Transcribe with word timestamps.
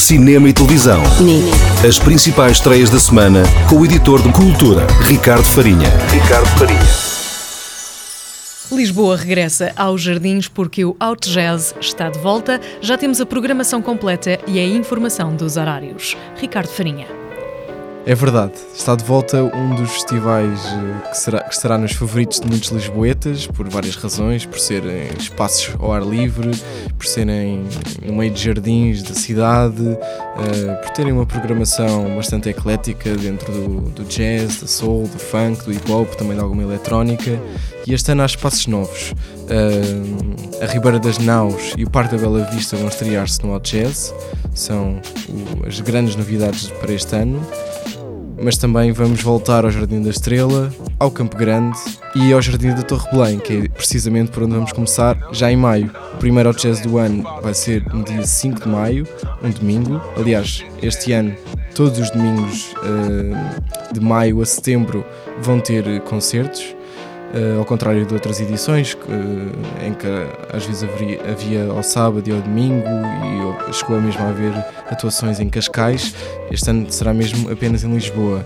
cinema 0.00 0.48
e 0.48 0.52
televisão. 0.52 1.02
Nini. 1.20 1.50
As 1.86 1.98
principais 1.98 2.52
estreias 2.52 2.88
da 2.88 2.98
semana 2.98 3.42
com 3.68 3.76
o 3.76 3.84
editor 3.84 4.22
de 4.22 4.32
cultura, 4.32 4.86
Ricardo 5.02 5.44
Farinha. 5.44 5.90
Ricardo 6.10 6.46
Farinha. 6.58 7.10
Lisboa 8.72 9.16
regressa 9.16 9.72
aos 9.76 10.00
jardins 10.00 10.48
porque 10.48 10.84
o 10.84 10.96
Out 10.98 11.30
Jazz 11.30 11.74
está 11.80 12.08
de 12.08 12.18
volta. 12.18 12.60
Já 12.80 12.96
temos 12.96 13.20
a 13.20 13.26
programação 13.26 13.82
completa 13.82 14.38
e 14.46 14.58
a 14.58 14.64
informação 14.64 15.36
dos 15.36 15.56
horários. 15.56 16.16
Ricardo 16.36 16.68
Farinha. 16.68 17.06
É 18.06 18.14
verdade, 18.14 18.54
está 18.74 18.96
de 18.96 19.04
volta 19.04 19.42
um 19.42 19.74
dos 19.74 19.90
festivais 19.90 20.58
eh, 20.64 21.08
que, 21.10 21.16
será, 21.18 21.40
que 21.42 21.82
nos 21.82 21.92
favoritos 21.92 22.40
de 22.40 22.48
muitos 22.48 22.70
lisboetas, 22.70 23.46
por 23.46 23.68
várias 23.68 23.94
razões, 23.94 24.46
por 24.46 24.58
serem 24.58 25.08
espaços 25.18 25.74
ao 25.78 25.92
ar 25.92 26.02
livre, 26.02 26.50
por 26.96 27.06
serem 27.06 27.66
no 28.02 28.14
meio 28.14 28.32
de 28.32 28.42
jardins 28.42 29.02
da 29.02 29.14
cidade, 29.14 29.82
uh, 29.82 30.82
por 30.82 30.90
terem 30.90 31.12
uma 31.12 31.26
programação 31.26 32.16
bastante 32.16 32.48
eclética 32.48 33.14
dentro 33.16 33.52
do, 33.52 33.80
do 33.90 34.04
jazz, 34.04 34.62
da 34.62 34.66
soul, 34.66 35.06
do 35.06 35.18
funk, 35.18 35.62
do 35.64 35.72
hip 35.72 35.92
hop, 35.92 36.14
também 36.14 36.34
de 36.34 36.42
alguma 36.42 36.62
eletrónica. 36.62 37.38
E 37.86 37.92
este 37.92 38.12
ano 38.12 38.22
há 38.22 38.26
espaços 38.26 38.66
novos. 38.66 39.12
Uh, 39.12 40.64
a 40.64 40.66
Ribeira 40.66 40.98
das 40.98 41.18
Naus 41.18 41.74
e 41.76 41.84
o 41.84 41.90
Parque 41.90 42.16
da 42.16 42.22
Bela 42.22 42.44
Vista 42.50 42.76
vão 42.76 42.88
estrear-se 42.88 43.44
no 43.44 43.52
Out 43.52 43.76
Jazz, 43.76 44.14
são 44.54 45.00
o, 45.28 45.66
as 45.66 45.78
grandes 45.80 46.16
novidades 46.16 46.70
para 46.80 46.92
este 46.92 47.14
ano 47.14 47.46
mas 48.42 48.56
também 48.56 48.92
vamos 48.92 49.22
voltar 49.22 49.64
ao 49.64 49.70
Jardim 49.70 50.02
da 50.02 50.10
Estrela, 50.10 50.72
ao 50.98 51.10
Campo 51.10 51.36
Grande 51.36 51.78
e 52.14 52.32
ao 52.32 52.40
Jardim 52.40 52.70
da 52.70 52.82
Torre 52.82 53.10
Belém, 53.10 53.38
que 53.38 53.52
é 53.52 53.68
precisamente 53.68 54.30
por 54.30 54.42
onde 54.42 54.54
vamos 54.54 54.72
começar 54.72 55.16
já 55.32 55.52
em 55.52 55.56
maio. 55.56 55.90
O 56.14 56.16
primeiro 56.16 56.52
jazz 56.54 56.80
do 56.80 56.98
ano 56.98 57.22
vai 57.42 57.54
ser 57.54 57.84
no 57.92 58.02
dia 58.02 58.24
5 58.24 58.62
de 58.62 58.68
maio, 58.68 59.06
um 59.42 59.50
domingo. 59.50 60.00
Aliás, 60.16 60.64
este 60.82 61.12
ano 61.12 61.34
todos 61.74 61.98
os 61.98 62.10
domingos 62.10 62.72
uh, 62.82 63.92
de 63.92 64.00
maio 64.00 64.40
a 64.40 64.46
setembro 64.46 65.04
vão 65.40 65.60
ter 65.60 66.00
concertos. 66.02 66.74
Uh, 67.32 67.60
ao 67.60 67.64
contrário 67.64 68.04
de 68.04 68.12
outras 68.12 68.40
edições, 68.40 68.94
uh, 68.94 69.86
em 69.86 69.94
que 69.94 70.06
às 70.52 70.66
vezes 70.66 70.82
havia, 70.82 71.64
ao 71.70 71.80
sábado 71.80 72.28
e 72.28 72.32
ao 72.32 72.40
domingo 72.40 72.84
e 73.68 73.72
chegou 73.72 74.00
mesmo 74.00 74.20
a 74.22 74.30
haver 74.30 74.52
atuações 74.90 75.38
em 75.38 75.48
Cascais, 75.48 76.12
este 76.50 76.68
ano 76.70 76.90
será 76.90 77.14
mesmo 77.14 77.48
apenas 77.48 77.84
em 77.84 77.94
Lisboa. 77.94 78.44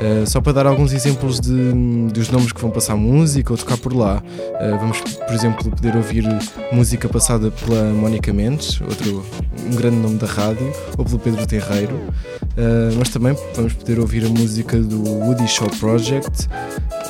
Uh, 0.00 0.26
só 0.26 0.40
para 0.40 0.54
dar 0.54 0.66
alguns 0.66 0.94
exemplos 0.94 1.38
de, 1.38 1.72
dos 2.10 2.30
nomes 2.30 2.52
que 2.52 2.60
vão 2.60 2.70
passar 2.70 2.96
música 2.96 3.52
ou 3.52 3.58
tocar 3.58 3.76
por 3.76 3.94
lá, 3.94 4.22
vamos, 4.80 4.98
por 5.00 5.34
exemplo, 5.34 5.70
poder 5.70 5.94
ouvir 5.94 6.24
música 6.72 7.10
passada 7.10 7.50
pela 7.50 7.92
Mónica 7.92 8.32
Mendes, 8.32 8.80
outro 8.80 9.22
um 9.66 9.76
grande 9.76 9.96
nome 9.96 10.16
da 10.16 10.26
rádio, 10.26 10.72
ou 10.96 11.04
pelo 11.04 11.18
Pedro 11.18 11.46
Terreiro, 11.46 12.00
mas 12.98 13.10
também 13.10 13.36
vamos 13.54 13.74
poder 13.74 14.00
ouvir 14.00 14.24
a 14.24 14.28
música 14.28 14.78
do 14.78 15.02
Woody 15.02 15.46
Shaw 15.46 15.68
Project, 15.78 16.48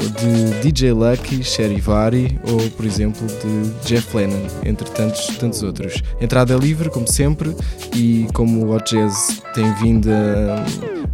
de 0.00 0.60
DJ 0.62 0.92
Lucky, 1.12 1.44
Cherivari 1.44 2.40
ou, 2.50 2.70
por 2.70 2.86
exemplo, 2.86 3.26
de 3.26 3.86
Jeff 3.86 4.16
Lennon, 4.16 4.46
entre 4.64 4.88
tantos, 4.90 5.26
tantos 5.36 5.62
outros. 5.62 6.02
Entrada 6.18 6.56
livre, 6.56 6.88
como 6.88 7.06
sempre, 7.06 7.54
e 7.94 8.26
como 8.32 8.64
o 8.64 8.74
Hot 8.74 8.94
Jazz 8.94 9.42
tem 9.54 9.70
vindo 9.74 10.08
a, 10.10 10.64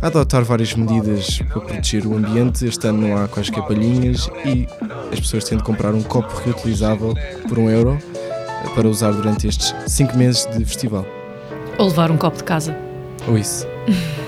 a 0.01 0.07
adotar 0.07 0.45
várias 0.45 0.73
medidas 0.75 1.39
para 1.39 1.61
proteger 1.61 2.07
o 2.07 2.17
ambiente, 2.17 2.65
este 2.65 2.87
ano 2.87 3.09
não 3.09 3.17
há 3.17 3.27
quaisquer 3.27 3.65
palhinhas 3.65 4.31
e 4.45 4.69
as 5.13 5.19
pessoas 5.19 5.43
têm 5.43 5.59
de 5.59 5.65
comprar 5.65 5.93
um 5.93 6.03
copo 6.03 6.33
reutilizável 6.45 7.13
por 7.49 7.59
um 7.59 7.69
euro 7.69 7.99
para 8.77 8.87
usar 8.87 9.11
durante 9.11 9.49
estes 9.49 9.75
5 9.89 10.17
meses 10.17 10.47
de 10.47 10.65
festival. 10.65 11.05
Ou 11.77 11.89
levar 11.89 12.13
um 12.13 12.17
copo 12.17 12.37
de 12.37 12.45
casa. 12.45 12.77
Ou 13.27 13.37
isso. 13.37 13.67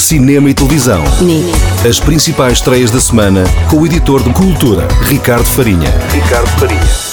cinema 0.00 0.50
e 0.50 0.54
televisão. 0.54 1.04
Nini. 1.20 1.52
As 1.88 2.00
principais 2.00 2.54
estreias 2.54 2.90
da 2.90 3.00
semana 3.00 3.44
com 3.68 3.76
o 3.76 3.86
editor 3.86 4.22
de 4.22 4.32
cultura, 4.32 4.88
Ricardo 5.02 5.46
Farinha. 5.46 5.90
Ricardo 6.12 6.48
Farinha. 6.58 7.09